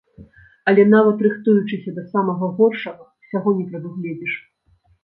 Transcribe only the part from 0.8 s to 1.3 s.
нават